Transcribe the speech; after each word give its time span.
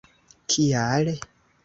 Kial? 0.53 1.11